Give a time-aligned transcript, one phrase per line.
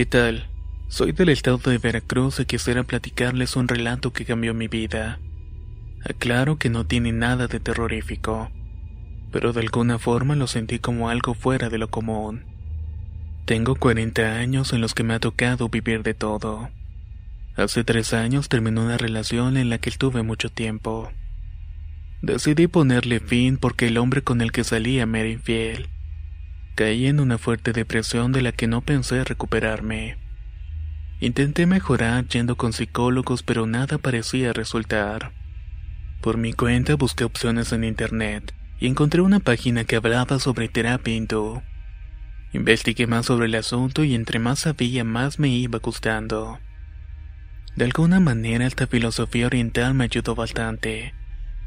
[0.00, 0.46] ¿Qué tal?
[0.88, 5.20] Soy del estado de Veracruz y quisiera platicarles un relato que cambió mi vida.
[6.02, 8.50] Aclaro que no tiene nada de terrorífico,
[9.30, 12.46] pero de alguna forma lo sentí como algo fuera de lo común.
[13.44, 16.70] Tengo 40 años en los que me ha tocado vivir de todo.
[17.54, 21.12] Hace tres años terminó una relación en la que estuve mucho tiempo.
[22.22, 25.90] Decidí ponerle fin porque el hombre con el que salía me era infiel.
[26.74, 30.16] Caí en una fuerte depresión de la que no pensé recuperarme.
[31.20, 35.32] Intenté mejorar yendo con psicólogos, pero nada parecía resultar.
[36.22, 41.14] Por mi cuenta busqué opciones en internet y encontré una página que hablaba sobre terapia
[41.14, 41.62] hindú.
[42.52, 46.58] Investigué más sobre el asunto y entre más sabía más me iba gustando.
[47.76, 51.14] De alguna manera esta filosofía oriental me ayudó bastante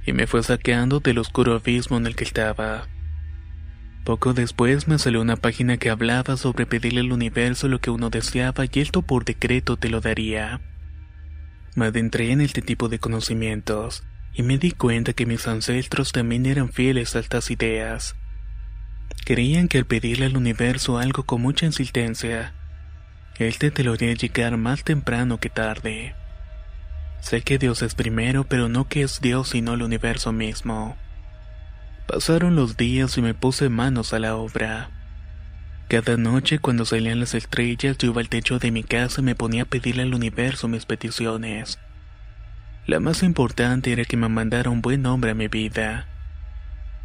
[0.05, 2.87] y me fue sacando del oscuro abismo en el que estaba.
[4.03, 8.09] Poco después me salió una página que hablaba sobre pedirle al universo lo que uno
[8.09, 10.59] deseaba y esto por decreto te lo daría.
[11.75, 14.03] Me adentré en este tipo de conocimientos
[14.33, 18.15] y me di cuenta que mis ancestros también eran fieles a estas ideas.
[19.25, 22.53] Creían que al pedirle al universo algo con mucha insistencia,
[23.39, 26.13] éste te lo haría llegar más temprano que tarde.
[27.21, 30.97] Sé que Dios es primero, pero no que es Dios sino el universo mismo.
[32.07, 34.89] Pasaron los días y me puse manos a la obra.
[35.87, 39.35] Cada noche cuando salían las estrellas yo iba al techo de mi casa y me
[39.35, 41.79] ponía a pedirle al universo mis peticiones.
[42.85, 46.07] La más importante era que me mandara un buen hombre a mi vida.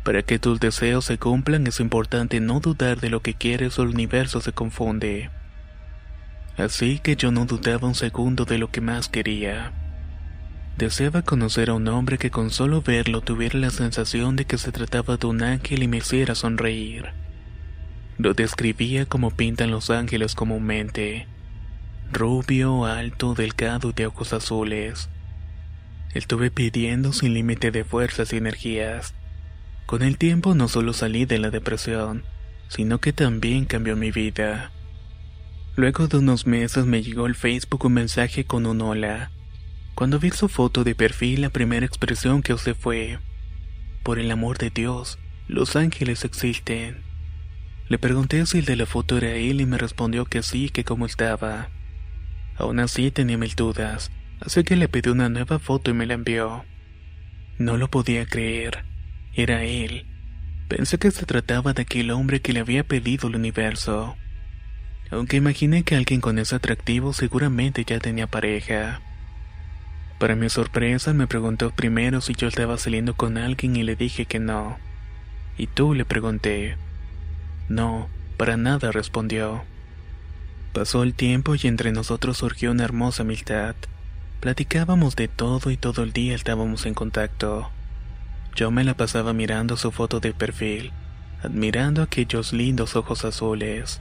[0.03, 3.84] Para que tus deseos se cumplan es importante no dudar de lo que quieres o
[3.84, 5.31] el universo se confunde.
[6.56, 9.72] Así que yo no dudaba un segundo de lo que más quería.
[10.78, 14.70] Deseaba conocer a un hombre que con solo verlo tuviera la sensación de que se
[14.70, 17.06] trataba de un ángel y me hiciera sonreír.
[18.16, 21.26] Lo describía como pintan los ángeles comúnmente.
[22.12, 25.10] Rubio, alto, delgado y de ojos azules.
[26.14, 29.14] Estuve pidiendo sin límite de fuerzas y energías.
[29.84, 32.22] Con el tiempo no solo salí de la depresión,
[32.68, 34.70] sino que también cambió mi vida.
[35.74, 39.32] Luego de unos meses me llegó al Facebook un mensaje con un hola.
[39.98, 43.19] Cuando vi su foto de perfil, la primera expresión que usé fue,
[44.04, 46.98] por el amor de Dios, los ángeles existen.
[47.88, 50.84] Le pregunté si el de la foto era él y me respondió que sí, que
[50.84, 51.70] cómo estaba.
[52.54, 56.14] Aún así tenía mil dudas, así que le pedí una nueva foto y me la
[56.14, 56.64] envió.
[57.58, 58.84] No lo podía creer,
[59.34, 60.06] era él.
[60.69, 64.16] Pensé que se trataba de aquel hombre que le había pedido el universo.
[65.10, 69.03] Aunque imaginé que alguien con ese atractivo seguramente ya tenía pareja.
[70.18, 74.26] Para mi sorpresa me preguntó primero si yo estaba saliendo con alguien y le dije
[74.26, 74.76] que no.
[75.56, 75.94] ¿Y tú?
[75.94, 76.76] le pregunté.
[77.68, 79.62] No, para nada respondió.
[80.72, 83.76] Pasó el tiempo y entre nosotros surgió una hermosa amistad.
[84.40, 87.70] Platicábamos de todo y todo el día estábamos en contacto.
[88.56, 90.93] Yo me la pasaba mirando su foto de perfil,
[91.43, 94.00] admirando aquellos lindos ojos azules.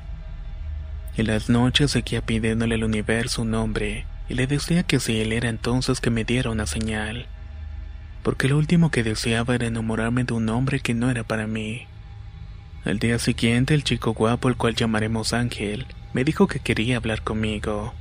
[1.16, 5.34] En las noches seguía pidiéndole al universo un nombre, y le decía que si él
[5.34, 7.28] era entonces que me diera una señal,
[8.24, 11.88] porque lo último que deseaba era enamorarme de un hombre que no era para mí.
[12.84, 17.22] Al día siguiente el chico guapo, el cual llamaremos Ángel, me dijo que quería hablar
[17.22, 17.94] conmigo.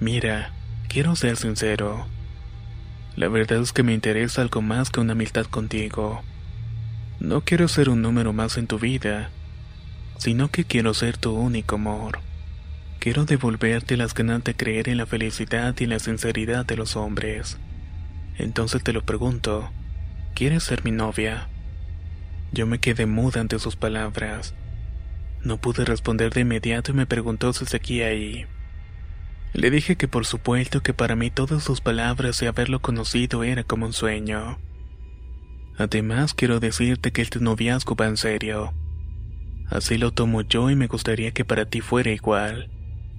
[0.00, 0.52] Mira,
[0.88, 2.06] quiero ser sincero.
[3.14, 6.22] La verdad es que me interesa algo más que una amistad contigo.
[7.18, 9.30] No quiero ser un número más en tu vida,
[10.18, 12.25] sino que quiero ser tu único amor.
[12.98, 17.58] Quiero devolverte las ganas de creer en la felicidad y la sinceridad de los hombres.
[18.38, 19.70] Entonces te lo pregunto,
[20.34, 21.48] ¿quieres ser mi novia?
[22.52, 24.54] Yo me quedé muda ante sus palabras.
[25.42, 28.46] No pude responder de inmediato y me preguntó si seguía ahí.
[29.52, 33.64] Le dije que por supuesto que para mí todas sus palabras y haberlo conocido era
[33.64, 34.58] como un sueño.
[35.78, 38.74] Además quiero decirte que este noviazgo va en serio.
[39.68, 42.70] Así lo tomo yo y me gustaría que para ti fuera igual,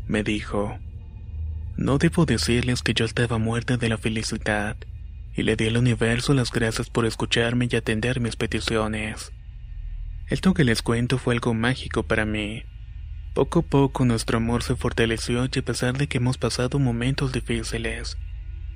[0.07, 0.80] me dijo.
[1.75, 4.77] No debo decirles que yo estaba muerta de la felicidad,
[5.36, 9.31] y le di al universo las gracias por escucharme y atender mis peticiones.
[10.27, 12.63] Esto que les cuento fue algo mágico para mí.
[13.33, 17.31] Poco a poco nuestro amor se fortaleció y a pesar de que hemos pasado momentos
[17.31, 18.18] difíciles,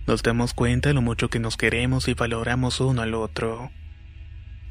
[0.05, 3.71] nos damos cuenta lo mucho que nos queremos y valoramos uno al otro.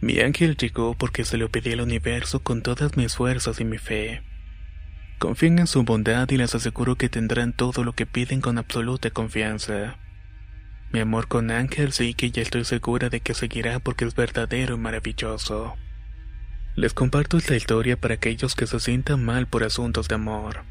[0.00, 3.78] Mi ángel llegó porque se lo pedí al universo con todas mis fuerzas y mi
[3.78, 4.22] fe.
[5.20, 9.10] Confíen en su bondad y les aseguro que tendrán todo lo que piden con absoluta
[9.10, 9.98] confianza.
[10.92, 14.76] Mi amor con Ángel sí que ya estoy segura de que seguirá porque es verdadero
[14.76, 15.76] y maravilloso.
[16.74, 20.62] Les comparto esta historia para aquellos que se sientan mal por asuntos de amor,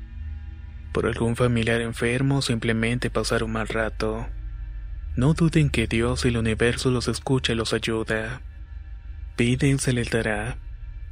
[0.94, 4.25] por algún familiar enfermo o simplemente pasar un mal rato.
[5.16, 8.42] No duden que Dios y el universo los escucha y los ayuda.
[9.36, 10.57] Piden se les dará.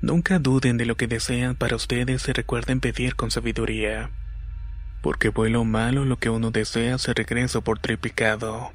[0.02, 4.12] Nunca duden de lo que desean para ustedes y recuerden pedir con sabiduría.
[5.02, 8.72] Porque bueno o malo lo que uno desea se regresa por triplicado.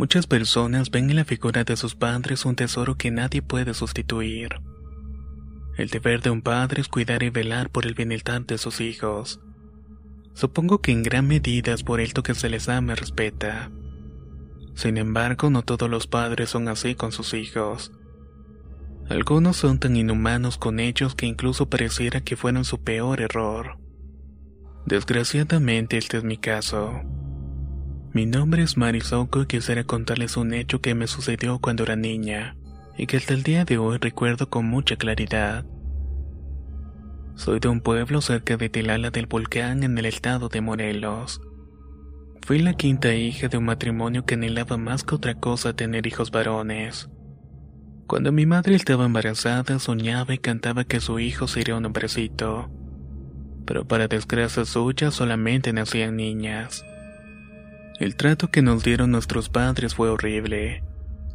[0.00, 4.48] Muchas personas ven en la figura de sus padres un tesoro que nadie puede sustituir.
[5.76, 9.42] El deber de un padre es cuidar y velar por el bienestar de sus hijos.
[10.32, 13.70] Supongo que en gran medida es por esto que se les ama y respeta.
[14.74, 17.92] Sin embargo, no todos los padres son así con sus hijos.
[19.10, 23.76] Algunos son tan inhumanos con ellos que incluso pareciera que fueron su peor error.
[24.86, 27.02] Desgraciadamente este es mi caso.
[28.12, 32.56] Mi nombre es Marisoko y quisiera contarles un hecho que me sucedió cuando era niña
[32.98, 35.64] y que hasta el día de hoy recuerdo con mucha claridad.
[37.36, 41.40] Soy de un pueblo cerca de Tilala del Volcán en el estado de Morelos.
[42.42, 46.32] Fui la quinta hija de un matrimonio que anhelaba más que otra cosa tener hijos
[46.32, 47.08] varones.
[48.08, 52.72] Cuando mi madre estaba embarazada soñaba y cantaba que su hijo sería un hombrecito.
[53.66, 56.84] Pero para desgracia suya solamente nacían niñas.
[58.00, 60.82] El trato que nos dieron nuestros padres fue horrible.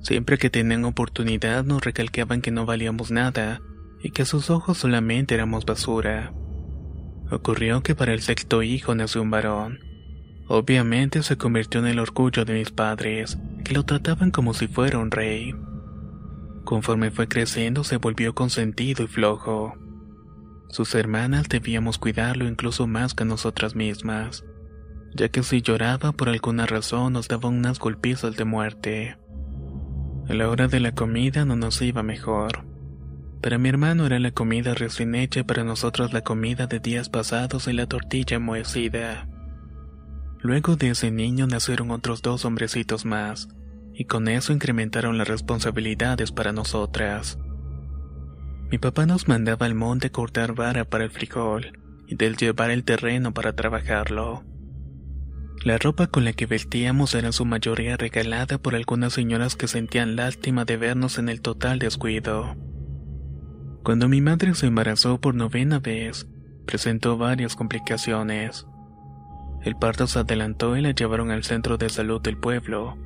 [0.01, 3.61] Siempre que tenían oportunidad nos recalcaban que no valíamos nada
[4.01, 6.33] y que a sus ojos solamente éramos basura.
[7.29, 9.77] Ocurrió que para el sexto hijo nació un varón.
[10.47, 14.97] Obviamente se convirtió en el orgullo de mis padres, que lo trataban como si fuera
[14.97, 15.53] un rey.
[16.63, 19.75] Conforme fue creciendo se volvió consentido y flojo.
[20.69, 24.43] Sus hermanas debíamos cuidarlo incluso más que nosotras mismas
[25.15, 29.17] ya que si lloraba por alguna razón nos daba unas golpizas de muerte.
[30.27, 32.65] A la hora de la comida no nos iba mejor.
[33.41, 37.67] Para mi hermano era la comida recién hecha para nosotros la comida de días pasados
[37.67, 39.29] y la tortilla amoecida.
[40.39, 43.49] Luego de ese niño nacieron otros dos hombrecitos más,
[43.93, 47.39] y con eso incrementaron las responsabilidades para nosotras.
[48.71, 52.83] Mi papá nos mandaba al monte cortar vara para el frijol y del llevar el
[52.83, 54.43] terreno para trabajarlo.
[55.63, 59.67] La ropa con la que vestíamos era en su mayoría regalada por algunas señoras que
[59.67, 62.55] sentían lástima de vernos en el total descuido.
[63.83, 66.27] Cuando mi madre se embarazó por novena vez,
[66.65, 68.67] presentó varias complicaciones.
[69.63, 72.97] El parto se adelantó y la llevaron al centro de salud del pueblo.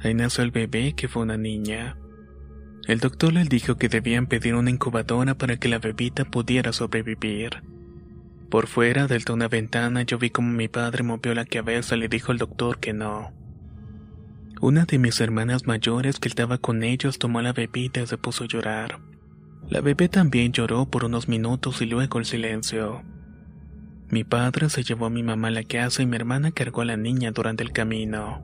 [0.00, 1.96] Ahí nació el bebé que fue una niña.
[2.86, 7.62] El doctor les dijo que debían pedir una incubadora para que la bebita pudiera sobrevivir.
[8.50, 12.08] Por fuera de una ventana yo vi como mi padre movió la cabeza y le
[12.08, 13.30] dijo al doctor que no.
[14.60, 18.44] Una de mis hermanas mayores que estaba con ellos tomó la bebida y se puso
[18.44, 19.00] a llorar.
[19.68, 23.02] La bebé también lloró por unos minutos y luego el silencio.
[24.08, 26.86] Mi padre se llevó a mi mamá a la casa y mi hermana cargó a
[26.86, 28.42] la niña durante el camino.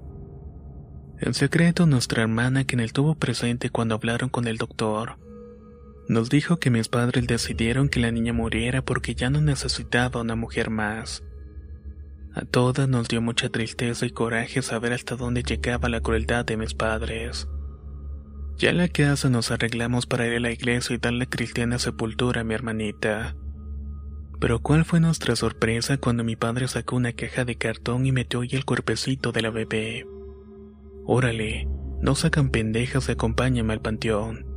[1.19, 5.19] En secreto, nuestra hermana, quien estuvo presente cuando hablaron con el doctor,
[6.09, 10.37] nos dijo que mis padres decidieron que la niña muriera porque ya no necesitaba una
[10.37, 11.25] mujer más.
[12.35, 16.57] A todas nos dio mucha tristeza y coraje saber hasta dónde llegaba la crueldad de
[16.57, 17.49] mis padres.
[18.57, 22.43] Ya en la casa nos arreglamos para ir a la iglesia y darle cristiana sepultura
[22.43, 23.37] a mi hermanita.
[24.41, 28.41] Pero cuál fue nuestra sorpresa cuando mi padre sacó una caja de cartón y metió
[28.41, 30.07] ahí el cuerpecito de la bebé.
[31.07, 31.69] Órale,
[32.01, 34.54] No sacan pendejas y acompáñame al panteón.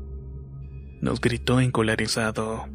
[1.01, 2.67] Nos gritó encolarizado.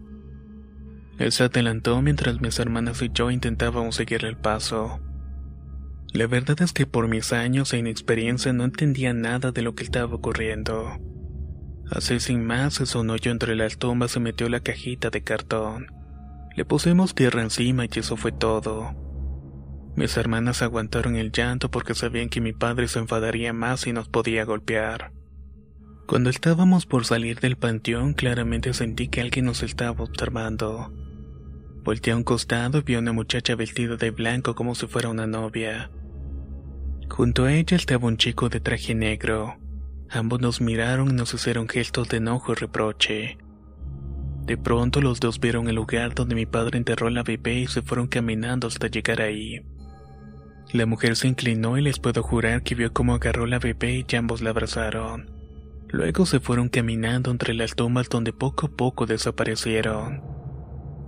[1.19, 5.00] Él se adelantó mientras mis hermanas y yo intentábamos seguirle el paso.
[6.12, 9.85] La verdad es que por mis años e inexperiencia no entendía nada de lo que
[9.85, 10.99] estaba ocurriendo.
[11.91, 15.87] Así sin más se sonó yo entre las tumbas se metió la cajita de cartón.
[16.57, 18.95] Le pusimos tierra encima y eso fue todo.
[19.97, 24.09] Mis hermanas aguantaron el llanto porque sabían que mi padre se enfadaría más y nos
[24.09, 25.12] podía golpear.
[26.12, 30.92] Cuando estábamos por salir del panteón, claramente sentí que alguien nos estaba observando.
[31.85, 35.09] Volteé a un costado y vi a una muchacha vestida de blanco como si fuera
[35.09, 35.90] una novia.
[37.09, 39.57] Junto a ella estaba un chico de traje negro.
[40.11, 43.38] Ambos nos miraron y nos hicieron gestos de enojo y reproche.
[44.45, 47.66] De pronto los dos vieron el lugar donde mi padre enterró a la bebé y
[47.69, 49.64] se fueron caminando hasta llegar ahí.
[50.75, 54.16] La mujer se inclinó y les puedo jurar que vio cómo agarró la bebé y
[54.16, 55.41] ambos la abrazaron.
[55.92, 60.22] Luego se fueron caminando entre las tumbas donde poco a poco desaparecieron.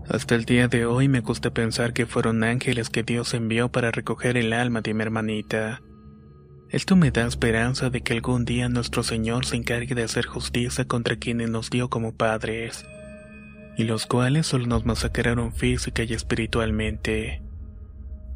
[0.06, 3.90] Hasta el día de hoy me gusta pensar que fueron ángeles que Dios envió para
[3.90, 5.80] recoger el alma de mi hermanita.
[6.68, 10.84] Esto me da esperanza de que algún día nuestro Señor se encargue de hacer justicia
[10.84, 12.84] contra quienes nos dio como padres,
[13.78, 17.42] y los cuales solo nos masacraron física y espiritualmente.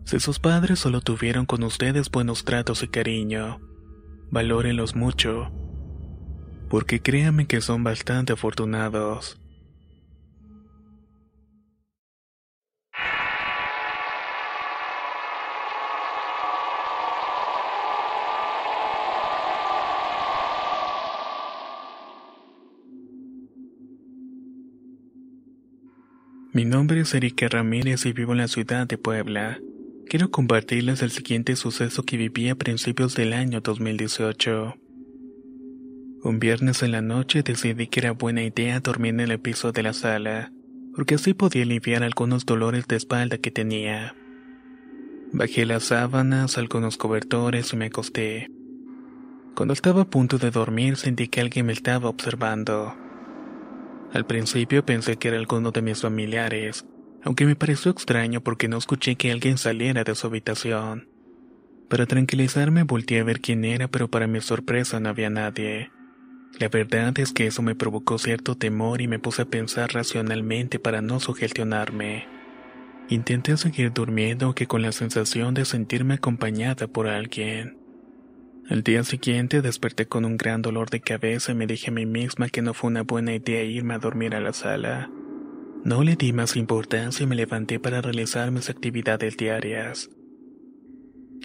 [0.04, 3.60] Si sus padres solo tuvieron con ustedes buenos tratos y cariño,
[4.30, 5.52] valórenlos mucho,
[6.68, 9.38] porque créanme que son bastante afortunados.
[26.52, 29.60] Mi nombre es Erika Ramírez y vivo en la ciudad de Puebla.
[30.08, 34.87] Quiero compartirles el siguiente suceso que viví a principios del año 2018.
[36.28, 39.82] Un viernes en la noche decidí que era buena idea dormir en el piso de
[39.82, 40.52] la sala,
[40.94, 44.14] porque así podía aliviar algunos dolores de espalda que tenía.
[45.32, 48.50] Bajé las sábanas, algunos cobertores y me acosté.
[49.54, 52.94] Cuando estaba a punto de dormir sentí que alguien me estaba observando.
[54.12, 56.84] Al principio pensé que era alguno de mis familiares,
[57.22, 61.08] aunque me pareció extraño porque no escuché que alguien saliera de su habitación.
[61.88, 65.90] Para tranquilizarme volteé a ver quién era, pero para mi sorpresa no había nadie.
[66.58, 70.78] La verdad es que eso me provocó cierto temor y me puse a pensar racionalmente
[70.78, 72.26] para no sugestionarme.
[73.08, 77.78] Intenté seguir durmiendo aunque con la sensación de sentirme acompañada por alguien.
[78.68, 82.04] Al día siguiente desperté con un gran dolor de cabeza y me dije a mí
[82.04, 85.10] misma que no fue una buena idea irme a dormir a la sala.
[85.84, 90.10] No le di más importancia y me levanté para realizar mis actividades diarias.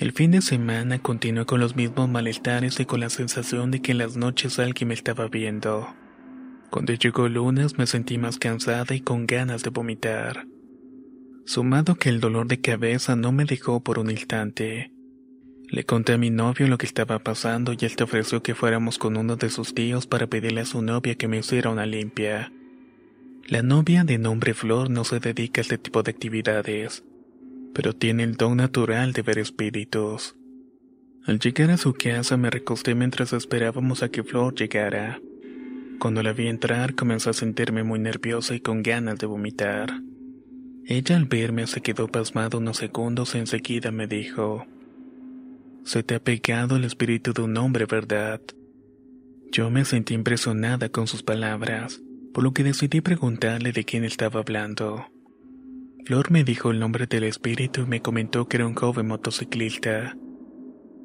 [0.03, 3.93] El fin de semana continué con los mismos malestares y con la sensación de que
[3.93, 5.95] en las noches alguien me estaba viendo.
[6.69, 10.45] Cuando llegó lunes me sentí más cansada y con ganas de vomitar.
[11.45, 14.91] Sumado que el dolor de cabeza no me dejó por un instante.
[15.69, 18.97] Le conté a mi novio lo que estaba pasando y él te ofreció que fuéramos
[18.97, 22.51] con uno de sus tíos para pedirle a su novia que me hiciera una limpia.
[23.47, 27.05] La novia de nombre Flor no se dedica a este tipo de actividades,
[27.73, 30.35] pero tiene el don natural de ver espíritus.
[31.25, 35.21] Al llegar a su casa me recosté mientras esperábamos a que Flor llegara.
[35.99, 40.01] Cuando la vi entrar comenzó a sentirme muy nerviosa y con ganas de vomitar.
[40.85, 44.65] Ella al verme se quedó pasmada unos segundos y enseguida me dijo,
[45.85, 48.41] se te ha pegado el espíritu de un hombre, ¿verdad?
[49.51, 52.01] Yo me sentí impresionada con sus palabras,
[52.33, 55.05] por lo que decidí preguntarle de quién estaba hablando.
[56.05, 60.17] Flor me dijo el nombre del espíritu y me comentó que era un joven motociclista.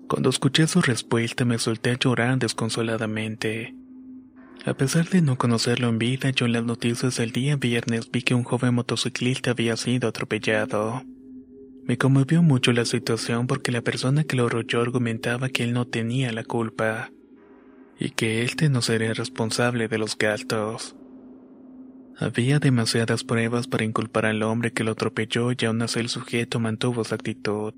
[0.08, 3.76] Cuando escuché su respuesta me solté a llorar desconsoladamente.
[4.64, 8.22] A pesar de no conocerlo en vida, yo en las noticias del día viernes vi
[8.22, 11.02] que un joven motociclista había sido atropellado.
[11.84, 15.86] Me conmovió mucho la situación porque la persona que lo arrolló argumentaba que él no
[15.86, 17.12] tenía la culpa
[18.00, 20.96] y que éste no sería responsable de los gastos.
[22.20, 26.58] Había demasiadas pruebas para inculpar al hombre que lo atropelló y aún así el sujeto
[26.58, 27.74] mantuvo su actitud.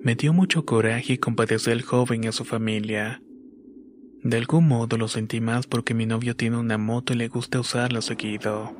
[0.00, 3.22] Me dio mucho coraje y compadecí al joven y a su familia.
[4.24, 7.60] De algún modo lo sentí más porque mi novio tiene una moto y le gusta
[7.60, 8.74] usarla seguido.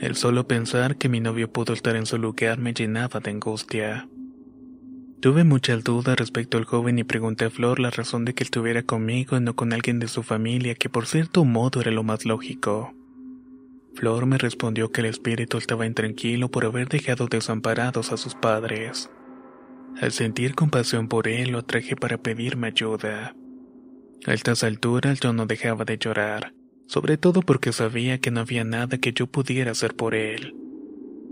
[0.00, 4.08] El solo pensar que mi novio pudo estar en su lugar me llenaba de angustia.
[5.20, 8.82] Tuve muchas dudas respecto al joven y pregunté a Flor la razón de que estuviera
[8.82, 12.24] conmigo y no con alguien de su familia, que por cierto modo era lo más
[12.24, 12.94] lógico.
[13.94, 19.10] Flor me respondió que el espíritu estaba intranquilo por haber dejado desamparados a sus padres.
[20.00, 23.34] Al sentir compasión por él, lo traje para pedirme ayuda.
[24.26, 26.54] A estas alturas yo no dejaba de llorar,
[26.86, 30.54] sobre todo porque sabía que no había nada que yo pudiera hacer por él.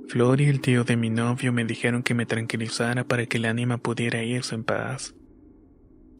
[0.08, 3.44] Flor y el tío de mi novio me dijeron que me tranquilizara para que el
[3.44, 5.14] ánima pudiera irse en paz.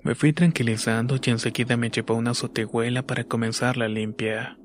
[0.03, 4.59] Me fui tranquilizando y enseguida me llevó una azotehuela para comenzar la limpia.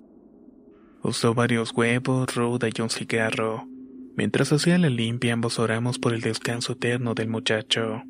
[1.03, 3.67] Usó varios huevos, ruda y un cigarro.
[4.15, 8.03] Mientras hacía la limpia ambos oramos por el descanso eterno del muchacho.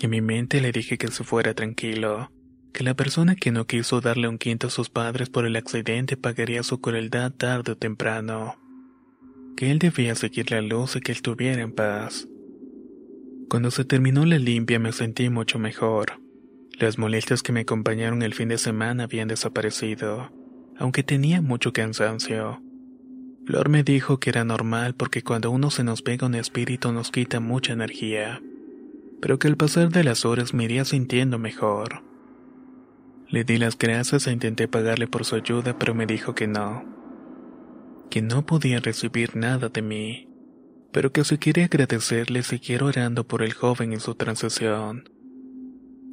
[0.00, 2.30] En mi mente le dije que se fuera tranquilo,
[2.72, 6.16] que la persona que no quiso darle un quinto a sus padres por el accidente
[6.16, 8.56] pagaría su crueldad tarde o temprano
[9.56, 12.28] que él debía seguir la luz y que estuviera en paz.
[13.48, 16.20] Cuando se terminó la limpia me sentí mucho mejor.
[16.78, 20.30] Las molestias que me acompañaron el fin de semana habían desaparecido,
[20.78, 22.60] aunque tenía mucho cansancio.
[23.46, 27.10] Flor me dijo que era normal porque cuando uno se nos pega un espíritu nos
[27.10, 28.42] quita mucha energía,
[29.20, 32.02] pero que al pasar de las horas me iría sintiendo mejor.
[33.28, 36.96] Le di las gracias e intenté pagarle por su ayuda, pero me dijo que no
[38.10, 40.28] que no podía recibir nada de mí,
[40.92, 45.08] pero que si quería agradecerle siguiera orando por el joven en su transición.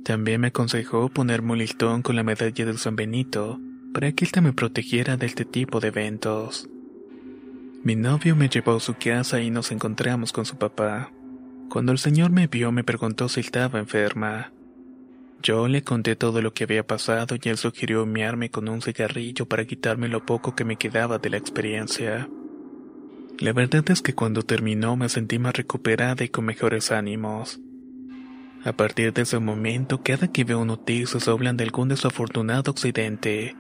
[0.03, 3.60] También me aconsejó ponerme un listón con la medalla de San Benito
[3.93, 6.67] para que ésta me protegiera de este tipo de eventos.
[7.83, 11.12] Mi novio me llevó a su casa y nos encontramos con su papá.
[11.69, 14.51] Cuando el señor me vio me preguntó si estaba enferma.
[15.41, 19.45] Yo le conté todo lo que había pasado y él sugirió miarme con un cigarrillo
[19.45, 22.29] para quitarme lo poco que me quedaba de la experiencia.
[23.39, 27.59] La verdad es que cuando terminó me sentí más recuperada y con mejores ánimos.
[28.63, 33.57] A partir de ese momento, cada que veo noticias hablan de algún desafortunado accidente.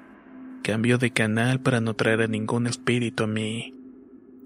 [0.63, 3.75] Cambio de canal para no traer a ningún espíritu a mí.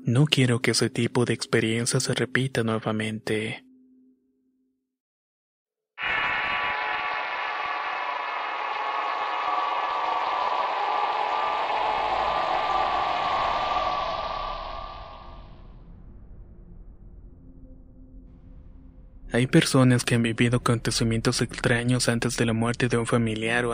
[0.04, 3.64] No quiero que ese tipo de experiencia se repita nuevamente.
[19.32, 23.74] Hay personas que han vivido acontecimientos extraños antes de la muerte de un familiar o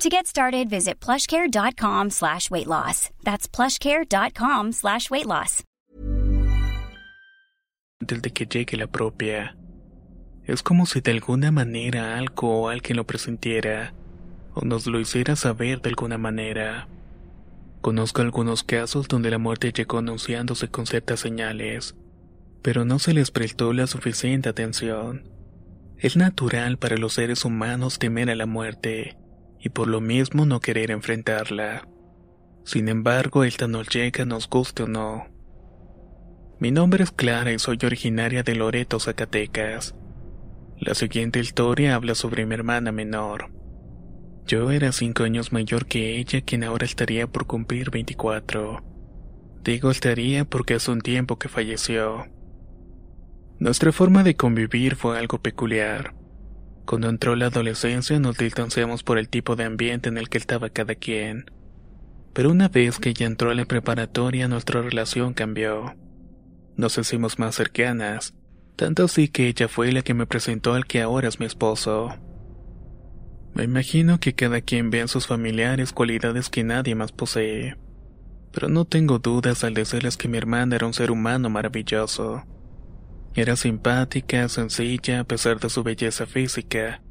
[0.00, 3.08] To get started, visit plushcare.com slash weight loss.
[3.24, 5.64] That's plushcare.com slash weight loss.
[8.00, 9.56] De que llegue la propia.
[10.44, 13.94] Es como si de alguna manera algo o alguien lo presintiera,
[14.52, 16.88] o nos lo hiciera saber de alguna manera.
[17.80, 21.96] Conozco algunos casos donde la muerte llegó anunciándose con ciertas señales,
[22.60, 25.24] pero no se les prestó la suficiente atención.
[25.96, 29.16] Es natural para los seres humanos temer a la muerte
[29.60, 31.88] y por lo mismo no querer enfrentarla.
[32.64, 35.26] Sin embargo, esta nos llega, nos guste o no.
[36.58, 39.94] Mi nombre es Clara y soy originaria de Loreto, Zacatecas.
[40.78, 43.50] La siguiente historia habla sobre mi hermana menor.
[44.46, 48.84] Yo era cinco años mayor que ella, quien ahora estaría por cumplir 24.
[49.64, 52.26] Digo estaría porque hace un tiempo que falleció.
[53.58, 56.14] Nuestra forma de convivir fue algo peculiar.
[56.86, 60.70] Cuando entró la adolescencia nos distanciamos por el tipo de ambiente en el que estaba
[60.70, 61.50] cada quien.
[62.32, 65.94] Pero una vez que ella entró a la preparatoria nuestra relación cambió.
[66.76, 68.34] Nos hicimos más cercanas,
[68.76, 72.14] Tanto así que ella fue la que me presentó al que ahora es mi esposo.
[73.54, 77.76] Me imagino que cada quien ve en sus familiares cualidades que nadie más posee.
[78.52, 82.44] Pero no tengo dudas al decirles que mi hermana era un ser humano maravilloso.
[83.36, 87.02] Era simpática, sencilla a pesar de su belleza física,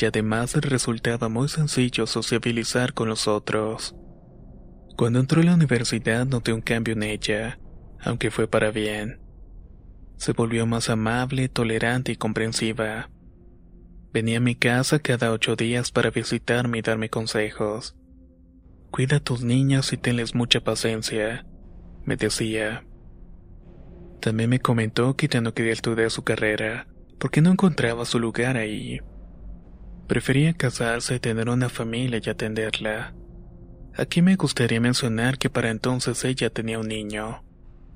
[0.00, 3.96] y además resultaba muy sencillo sociabilizar con los otros.
[4.96, 7.58] Cuando entró a la universidad noté un cambio en ella,
[8.00, 9.20] aunque fue para bien.
[10.18, 13.10] Se volvió más amable, tolerante y comprensiva.
[14.12, 17.96] Venía a mi casa cada ocho días para visitarme y darme consejos.
[18.92, 21.44] Cuida a tus niñas y tenles mucha paciencia,
[22.04, 22.84] me decía.
[24.20, 26.86] También me comentó que ya no quería estudiar su carrera,
[27.18, 29.00] porque no encontraba su lugar ahí.
[30.06, 33.14] Prefería casarse, tener una familia y atenderla.
[33.96, 37.44] Aquí me gustaría mencionar que para entonces ella tenía un niño.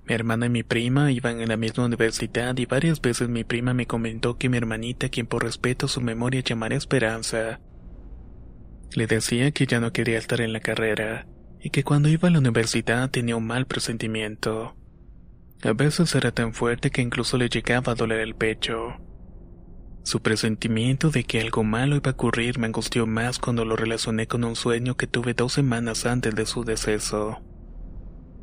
[0.06, 3.74] Mi hermana y mi prima iban en la misma universidad y varias veces mi prima
[3.74, 7.60] me comentó que mi hermanita, quien por respeto a su memoria llamaré Esperanza,
[8.94, 11.26] le decía que ya no quería estar en la carrera
[11.60, 14.76] y que cuando iba a la universidad tenía un mal presentimiento.
[15.64, 18.96] A veces era tan fuerte que incluso le llegaba a doler el pecho.
[20.03, 24.27] Su presentimiento de que algo malo iba a ocurrir me angustió más cuando lo relacioné
[24.27, 27.40] con un sueño que tuve dos semanas antes de su deceso.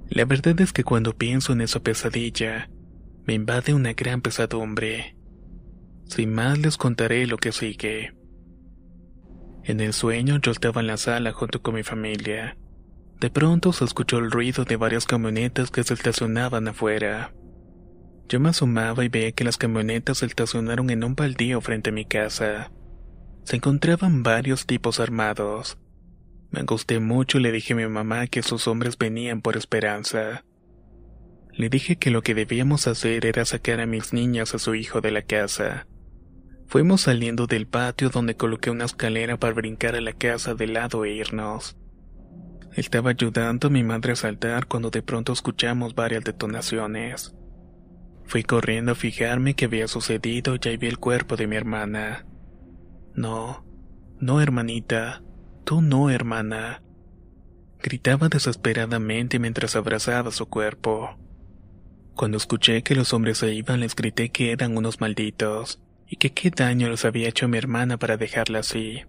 [0.10, 2.72] La verdad es que cuando pienso en esa pesadilla,
[3.26, 5.16] me invade una gran pesadumbre.
[6.06, 8.16] Sin más les contaré lo que sigue.
[9.64, 12.58] En el sueño yo estaba en la sala junto con mi familia.
[13.22, 17.32] De pronto se escuchó el ruido de varias camionetas que se estacionaban afuera.
[18.28, 21.94] Yo me asomaba y veía que las camionetas se estacionaron en un baldío frente a
[21.94, 22.72] mi casa.
[23.44, 25.78] Se encontraban varios tipos armados,
[26.50, 30.44] me angustié mucho y le dije a mi mamá que sus hombres venían por esperanza.
[31.54, 35.00] Le dije que lo que debíamos hacer era sacar a mis niñas a su hijo
[35.00, 35.86] de la casa.
[36.66, 41.06] Fuimos saliendo del patio donde coloqué una escalera para brincar a la casa de lado
[41.06, 41.78] e irnos.
[42.74, 47.36] Estaba ayudando a mi madre a saltar cuando de pronto escuchamos varias detonaciones.
[48.26, 52.26] Fui corriendo a fijarme qué había sucedido y ahí vi el cuerpo de mi hermana.
[53.14, 53.66] No,
[54.20, 55.22] no hermanita,
[55.64, 56.82] Tú no, hermana.
[57.82, 61.18] Gritaba desesperadamente mientras abrazaba su cuerpo.
[62.16, 66.34] Cuando escuché que los hombres se iban, les grité que eran unos malditos y que
[66.34, 69.04] qué daño les había hecho a mi hermana para dejarla así.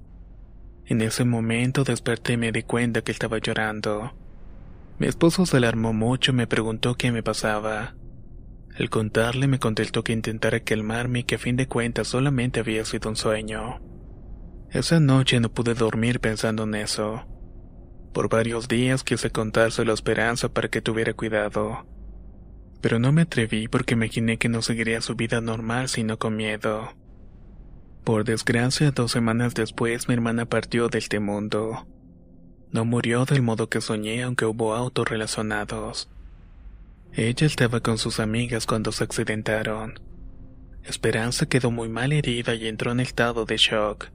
[0.87, 4.13] En ese momento desperté y me di cuenta que estaba llorando.
[4.99, 7.95] Mi esposo se alarmó mucho y me preguntó qué me pasaba.
[8.79, 12.85] Al contarle me contestó que intentara calmarme y que a fin de cuentas solamente había
[12.85, 13.81] sido un sueño.
[14.71, 17.27] Esa noche no pude dormir pensando en eso.
[18.13, 21.87] Por varios días quise contárselo a Esperanza para que tuviera cuidado.
[22.81, 26.91] Pero no me atreví porque imaginé que no seguiría su vida normal sino con miedo.
[28.05, 31.87] Por desgracia, dos semanas después mi hermana partió de este mundo.
[32.71, 36.11] No murió del modo que soñé aunque hubo autos relacionados.
[37.13, 40.01] Ella estaba con sus amigas cuando se accidentaron.
[40.83, 44.11] Esperanza quedó muy mal herida y entró en estado de shock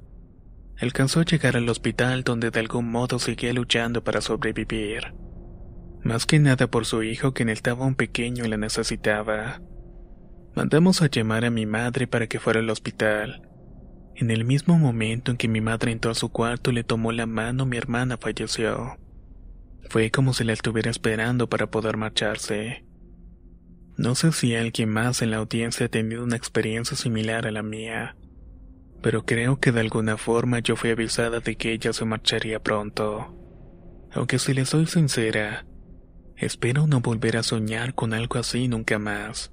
[0.79, 5.13] alcanzó a llegar al hospital donde de algún modo seguía luchando para sobrevivir.
[6.03, 9.61] Más que nada por su hijo quien estaba un pequeño y la necesitaba.
[10.55, 13.41] Mandamos a llamar a mi madre para que fuera al hospital.
[14.17, 17.11] En el mismo momento en que mi madre entró a su cuarto y le tomó
[17.11, 18.97] la mano, mi hermana falleció.
[19.89, 22.83] Fue como si la estuviera esperando para poder marcharse.
[23.95, 27.63] No sé si alguien más en la audiencia ha tenido una experiencia similar a la
[27.63, 28.15] mía
[29.01, 33.33] pero creo que de alguna forma yo fui avisada de que ella se marcharía pronto.
[34.11, 35.65] Aunque si le soy sincera,
[36.35, 39.51] espero no volver a soñar con algo así nunca más.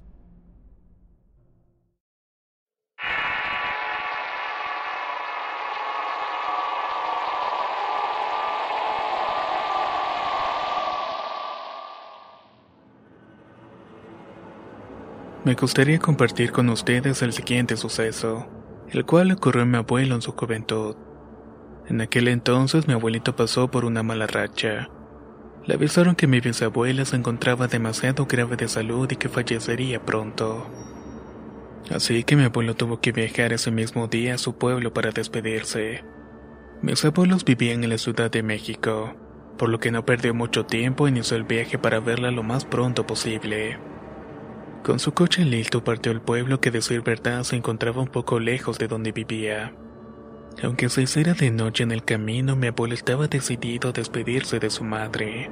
[15.45, 18.47] Me gustaría compartir con ustedes el siguiente suceso
[18.91, 20.95] el cual ocurrió a mi abuelo en su juventud.
[21.87, 24.89] En aquel entonces mi abuelito pasó por una mala racha.
[25.65, 30.69] Le avisaron que mi bisabuela se encontraba demasiado grave de salud y que fallecería pronto.
[31.91, 36.03] Así que mi abuelo tuvo que viajar ese mismo día a su pueblo para despedirse.
[36.81, 39.15] Mis abuelos vivían en la Ciudad de México,
[39.57, 42.65] por lo que no perdió mucho tiempo y inició el viaje para verla lo más
[42.65, 43.79] pronto posible.
[44.85, 48.39] Con su coche listo partió al pueblo que de decir verdad se encontraba un poco
[48.39, 49.73] lejos de donde vivía.
[50.61, 54.69] Aunque se hiciera de noche en el camino, mi abuelo estaba decidido a despedirse de
[54.69, 55.49] su madre.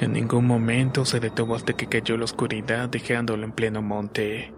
[0.00, 4.52] En ningún momento se detuvo hasta que cayó la oscuridad dejándolo en pleno monte.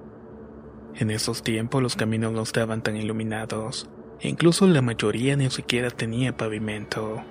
[0.94, 5.90] En esos tiempos los caminos no estaban tan iluminados, e incluso la mayoría ni siquiera
[5.90, 7.22] tenía pavimento.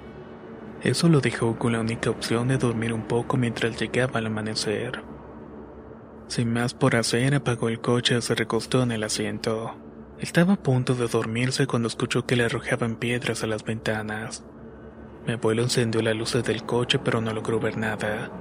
[0.84, 5.17] Eso lo dejó con la única opción de dormir un poco mientras llegaba el amanecer.
[6.28, 9.76] Sin más por hacer, apagó el coche y se recostó en el asiento.
[10.20, 14.44] Estaba a punto de dormirse cuando escuchó que le arrojaban piedras a las ventanas.
[15.26, 18.32] Mi abuelo encendió las luces del coche pero no logró ver nada.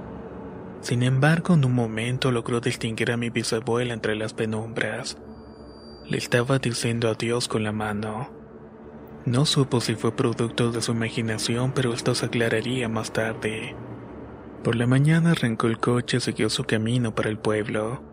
[0.81, 5.17] Sin embargo, en un momento logró distinguir a mi bisabuela entre las penumbras.
[6.05, 8.29] Le estaba diciendo adiós con la mano.
[9.25, 13.75] No supo si fue producto de su imaginación, pero esto se aclararía más tarde.
[14.67, 18.03] Por la mañana arrancó el coche y siguió su camino para el pueblo.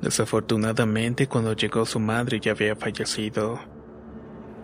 [0.00, 3.58] Desafortunadamente, cuando llegó su madre ya había fallecido.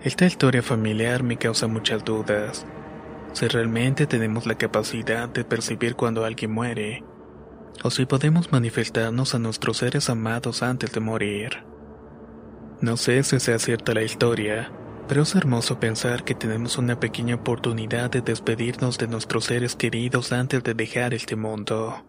[0.04, 2.64] Esta historia familiar me causa muchas dudas.
[3.32, 7.02] Si realmente tenemos la capacidad de percibir cuando alguien muere,
[7.82, 11.64] o si podemos manifestarnos a nuestros seres amados antes de morir.
[12.80, 14.70] No sé si sea cierta la historia,
[15.08, 20.32] pero es hermoso pensar que tenemos una pequeña oportunidad de despedirnos de nuestros seres queridos
[20.32, 22.04] antes de dejar este mundo.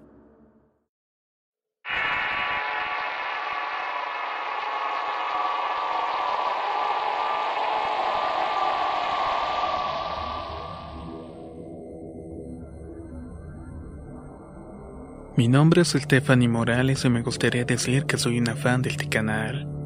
[15.38, 19.10] Mi nombre es Stephanie Morales y me gustaría decir que soy una fan de este
[19.10, 19.84] canal.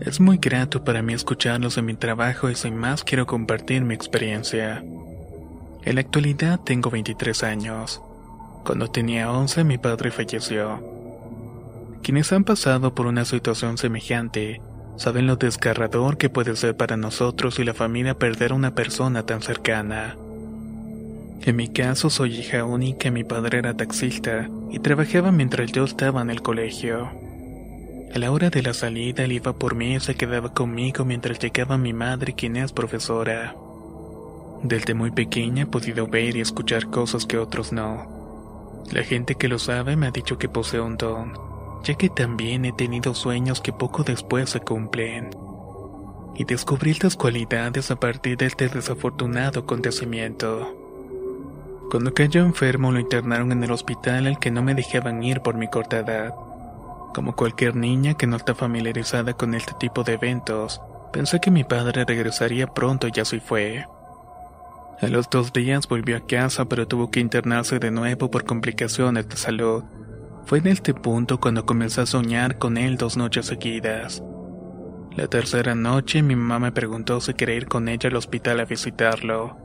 [0.00, 3.94] Es muy grato para mí escucharlos en mi trabajo y sin más quiero compartir mi
[3.94, 4.84] experiencia.
[5.84, 8.02] En la actualidad tengo 23 años.
[8.64, 10.82] Cuando tenía 11 mi padre falleció.
[12.02, 14.60] Quienes han pasado por una situación semejante
[14.96, 19.24] saben lo desgarrador que puede ser para nosotros y la familia perder a una persona
[19.24, 20.16] tan cercana.
[21.42, 26.20] En mi caso soy hija única, mi padre era taxista y trabajaba mientras yo estaba
[26.20, 27.25] en el colegio.
[28.14, 31.38] A la hora de la salida él iba por mí y se quedaba conmigo mientras
[31.38, 33.54] llegaba mi madre quien es profesora.
[34.62, 38.84] Desde muy pequeña he podido ver y escuchar cosas que otros no.
[38.92, 41.34] La gente que lo sabe me ha dicho que poseo un don,
[41.84, 45.30] ya que también he tenido sueños que poco después se cumplen.
[46.36, 50.74] Y descubrí estas cualidades a partir de este desafortunado acontecimiento.
[51.90, 55.56] Cuando cayó enfermo lo internaron en el hospital al que no me dejaban ir por
[55.56, 56.34] mi corta edad.
[57.16, 60.82] Como cualquier niña que no está familiarizada con este tipo de eventos,
[61.14, 63.86] pensé que mi padre regresaría pronto y así fue.
[65.00, 69.30] A los dos días volvió a casa pero tuvo que internarse de nuevo por complicaciones
[69.30, 69.82] de salud.
[70.44, 74.22] Fue en este punto cuando comencé a soñar con él dos noches seguidas.
[75.16, 78.66] La tercera noche mi mamá me preguntó si quería ir con ella al hospital a
[78.66, 79.56] visitarlo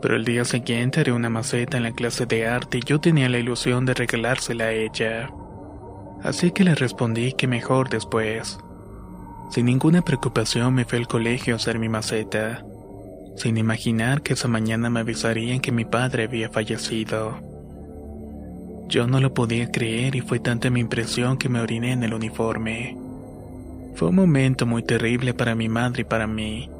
[0.00, 3.28] pero el día siguiente haré una maceta en la clase de arte y yo tenía
[3.28, 5.28] la ilusión de regalársela a ella.
[6.22, 8.58] Así que le respondí que mejor después.
[9.50, 12.64] Sin ninguna preocupación me fui al colegio a hacer mi maceta,
[13.36, 17.38] sin imaginar que esa mañana me avisarían que mi padre había fallecido.
[18.88, 22.14] Yo no lo podía creer y fue tanta mi impresión que me oriné en el
[22.14, 22.96] uniforme.
[23.94, 26.70] Fue un momento muy terrible para mi madre y para mí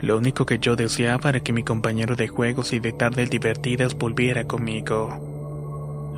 [0.00, 3.94] lo único que yo deseaba era que mi compañero de juegos y de tardes divertidas
[3.94, 5.33] volviera conmigo.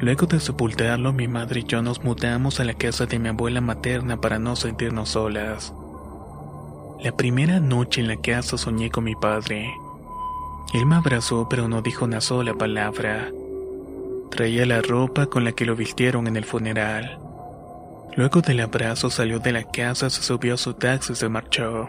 [0.00, 3.62] Luego de sepultarlo, mi madre y yo nos mudamos a la casa de mi abuela
[3.62, 5.72] materna para no sentirnos solas.
[7.00, 9.72] La primera noche en la casa soñé con mi padre.
[10.74, 13.30] Él me abrazó pero no dijo una sola palabra.
[14.30, 17.18] Traía la ropa con la que lo vistieron en el funeral.
[18.16, 21.88] Luego del abrazo salió de la casa, se subió a su taxi y se marchó.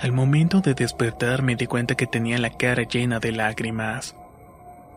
[0.00, 4.15] Al momento de despertar me di cuenta que tenía la cara llena de lágrimas.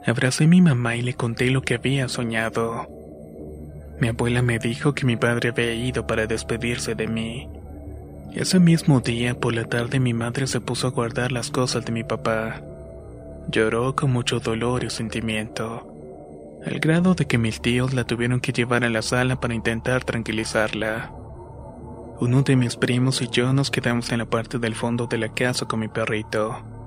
[0.05, 2.87] Abracé a mi mamá y le conté lo que había soñado.
[3.99, 7.49] Mi abuela me dijo que mi padre había ido para despedirse de mí.
[8.33, 11.91] Ese mismo día, por la tarde, mi madre se puso a guardar las cosas de
[11.91, 12.61] mi papá.
[13.51, 15.91] Lloró con mucho dolor y sentimiento,
[16.65, 20.05] al grado de que mis tíos la tuvieron que llevar a la sala para intentar
[20.05, 21.11] tranquilizarla.
[22.21, 25.29] Uno de mis primos y yo nos quedamos en la parte del fondo de la
[25.29, 26.78] casa con mi perrito.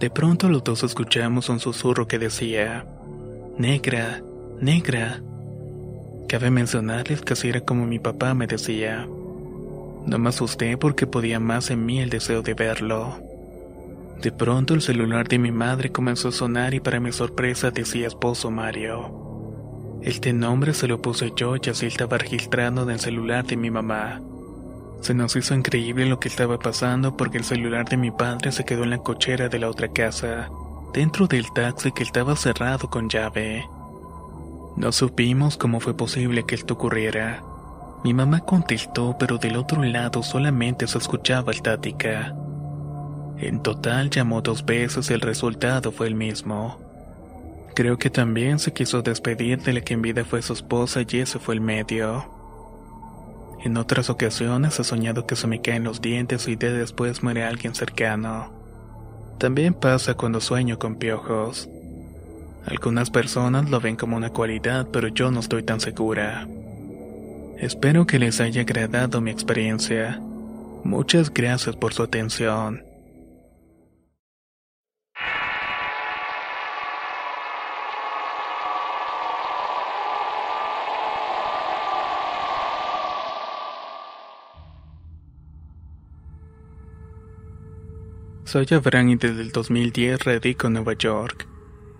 [0.00, 2.86] De pronto los dos escuchamos un susurro que decía,
[3.58, 4.22] Negra,
[4.60, 5.22] negra.
[6.28, 9.06] Cabe mencionarles que así era como mi papá me decía.
[10.06, 13.18] No me asusté porque podía más en mí el deseo de verlo.
[14.20, 18.06] De pronto el celular de mi madre comenzó a sonar y para mi sorpresa decía
[18.06, 20.00] esposo Mario.
[20.02, 23.70] Este nombre se lo puse yo y así estaba registrado en el celular de mi
[23.70, 24.20] mamá.
[25.00, 28.64] Se nos hizo increíble lo que estaba pasando porque el celular de mi padre se
[28.64, 30.50] quedó en la cochera de la otra casa,
[30.92, 33.64] dentro del taxi que estaba cerrado con llave.
[34.76, 37.42] No supimos cómo fue posible que esto ocurriera.
[38.04, 42.34] Mi mamá contestó, pero del otro lado solamente se escuchaba estática.
[43.38, 46.78] En total llamó dos veces y el resultado fue el mismo.
[47.74, 51.18] Creo que también se quiso despedir de la que en vida fue su esposa y
[51.18, 52.35] ese fue el medio.
[53.64, 57.44] En otras ocasiones he soñado que se me caen los dientes y de después muere
[57.44, 58.52] alguien cercano.
[59.38, 61.68] También pasa cuando sueño con piojos.
[62.66, 66.48] Algunas personas lo ven como una cualidad, pero yo no estoy tan segura.
[67.58, 70.20] Espero que les haya agradado mi experiencia.
[70.84, 72.85] Muchas gracias por su atención.
[88.56, 91.46] Soy Abraham y desde el 2010 radico en Nueva York.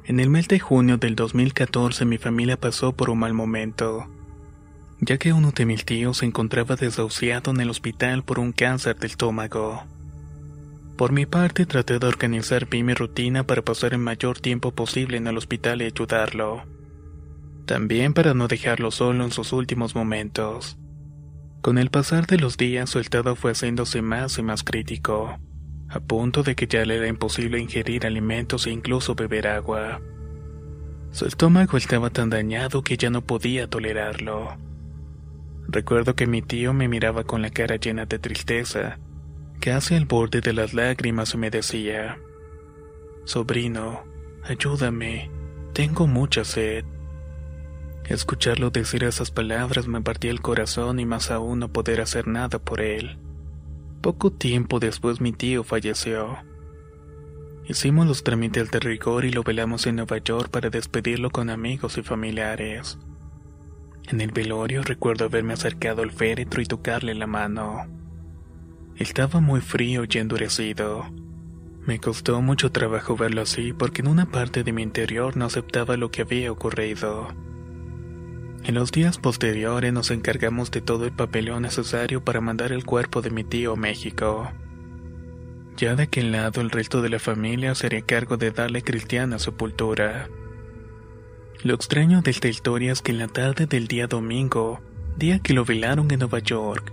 [0.07, 4.07] En el mes de junio del 2014 mi familia pasó por un mal momento,
[4.99, 8.97] ya que uno de mis tíos se encontraba desahuciado en el hospital por un cáncer
[8.97, 9.85] del estómago.
[10.97, 15.19] Por mi parte traté de organizar bien mi rutina para pasar el mayor tiempo posible
[15.19, 16.63] en el hospital y ayudarlo.
[17.67, 20.79] También para no dejarlo solo en sus últimos momentos.
[21.61, 25.39] Con el pasar de los días su estado fue haciéndose más y más crítico
[25.89, 30.01] a punto de que ya le era imposible ingerir alimentos e incluso beber agua.
[31.11, 34.57] Su estómago estaba tan dañado que ya no podía tolerarlo.
[35.69, 38.99] Recuerdo que mi tío me miraba con la cara llena de tristeza,
[39.61, 42.19] casi al borde de las lágrimas y me decía,
[43.25, 44.05] Sobrino,
[44.45, 45.31] ayúdame,
[45.73, 46.85] tengo mucha sed.
[48.05, 52.61] Escucharlo decir esas palabras me partía el corazón y más aún no poder hacer nada
[52.61, 53.19] por él.
[54.07, 56.39] Poco tiempo después mi tío falleció.
[57.65, 61.99] Hicimos los trámites de rigor y lo velamos en Nueva York para despedirlo con amigos
[61.99, 63.01] y familiares.
[64.07, 67.85] En el velorio recuerdo haberme acercado al féretro y tocarle la mano.
[68.95, 71.05] Estaba muy frío y endurecido.
[71.85, 75.97] Me costó mucho trabajo verlo así porque en una parte de mi interior no aceptaba
[75.97, 77.27] lo que había ocurrido.
[78.67, 83.23] En los días posteriores nos encargamos de todo el papeleo necesario para mandar el cuerpo
[83.23, 84.51] de mi tío a México.
[85.77, 90.29] Ya de aquel lado el resto de la familia sería cargo de darle cristiana sepultura.
[91.63, 94.81] Lo extraño de esta historia es que en la tarde del día domingo,
[95.17, 96.93] día que lo velaron en Nueva York,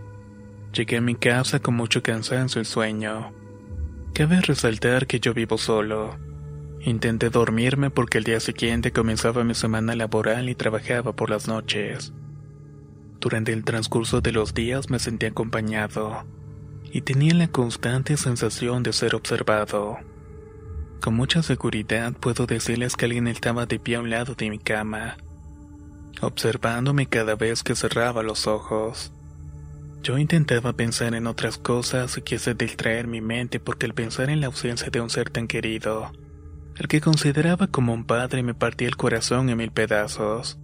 [0.74, 3.34] llegué a mi casa con mucho cansancio y sueño.
[4.14, 6.33] Cabe resaltar que yo vivo solo
[6.86, 12.12] Intenté dormirme porque el día siguiente comenzaba mi semana laboral y trabajaba por las noches.
[13.22, 16.26] Durante el transcurso de los días me sentí acompañado
[16.92, 19.98] y tenía la constante sensación de ser observado.
[21.02, 24.60] Con mucha seguridad puedo decirles que alguien estaba de pie a un lado de mi
[24.60, 25.16] cama,
[26.20, 29.14] observándome cada vez que cerraba los ojos.
[30.02, 34.42] Yo intentaba pensar en otras cosas y quise distraer mi mente porque el pensar en
[34.42, 36.12] la ausencia de un ser tan querido
[36.78, 40.60] el que consideraba como un padre me partía el corazón en mil pedazos.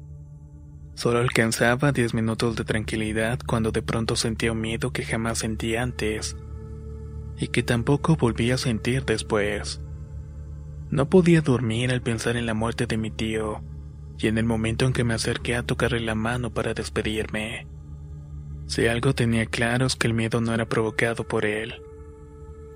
[0.95, 5.75] Solo alcanzaba diez minutos de tranquilidad cuando de pronto sentía un miedo que jamás sentí
[5.75, 6.35] antes
[7.37, 9.81] y que tampoco volví a sentir después.
[10.89, 13.61] No podía dormir al pensar en la muerte de mi tío
[14.17, 17.67] y en el momento en que me acerqué a tocarle la mano para despedirme.
[18.65, 21.81] Si algo tenía claro es que el miedo no era provocado por él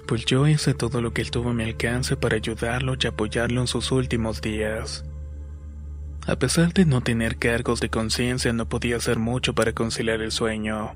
[0.08, 3.68] pues yo hice todo lo que estuvo a mi alcance para ayudarlo y apoyarlo en
[3.68, 5.06] sus últimos días.
[6.26, 10.32] A pesar de no tener cargos de conciencia, no podía hacer mucho para conciliar el
[10.32, 10.96] sueño.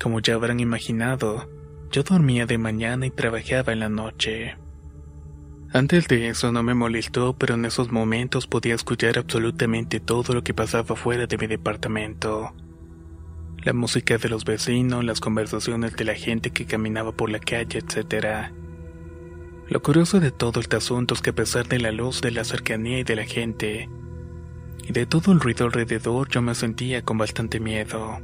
[0.00, 1.48] Como ya habrán imaginado,
[1.90, 4.56] yo dormía de mañana y trabajaba en la noche.
[5.72, 10.42] Antes de eso no me molestó, pero en esos momentos podía escuchar absolutamente todo lo
[10.42, 12.54] que pasaba fuera de mi departamento
[13.64, 17.78] la música de los vecinos, las conversaciones de la gente que caminaba por la calle,
[17.78, 18.52] etc.
[19.68, 22.44] Lo curioso de todo este asunto es que a pesar de la luz, de la
[22.44, 23.88] cercanía y de la gente,
[24.86, 28.20] y de todo el ruido alrededor, yo me sentía con bastante miedo.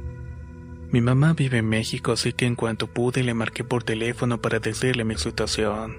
[0.91, 4.59] Mi mamá vive en México, así que en cuanto pude le marqué por teléfono para
[4.59, 5.97] decirle mi situación.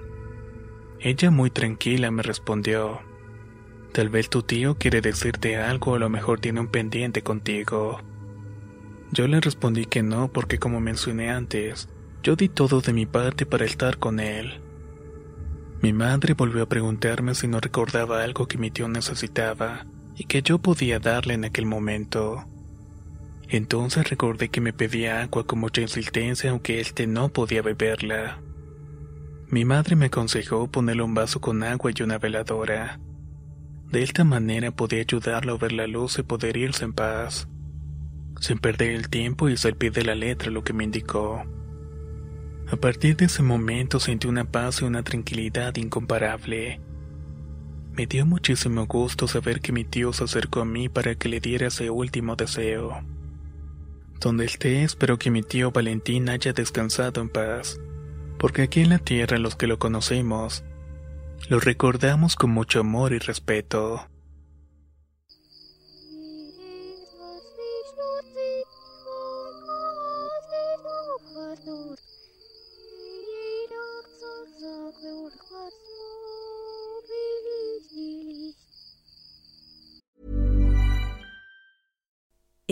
[1.01, 3.01] Ella muy tranquila me respondió,
[3.91, 7.99] Tal vez tu tío quiere decirte algo o a lo mejor tiene un pendiente contigo.
[9.13, 11.87] Yo le respondí que no porque como mencioné antes,
[12.23, 14.59] yo di todo de mi parte para estar con él.
[15.83, 19.85] Mi madre volvió a preguntarme si no recordaba algo que mi tío necesitaba
[20.15, 22.43] y que yo podía darle en aquel momento.
[23.49, 28.41] Entonces recordé que me pedía agua con mucha insistencia aunque éste no podía beberla.
[29.47, 32.99] Mi madre me aconsejó ponerle un vaso con agua y una veladora.
[33.91, 37.47] De esta manera podía ayudarlo a ver la luz y poder irse en paz.
[38.39, 41.43] Sin perder el tiempo hice al pie de la letra lo que me indicó.
[42.71, 46.79] A partir de ese momento sentí una paz y una tranquilidad incomparable.
[47.93, 51.39] Me dio muchísimo gusto saber que mi tío se acercó a mí para que le
[51.39, 53.03] diera ese último deseo.
[54.19, 57.79] Donde esté, espero que mi tío Valentín haya descansado en paz,
[58.39, 60.63] porque aquí en la tierra los que lo conocemos,
[61.49, 64.07] lo recordamos con mucho amor y respeto.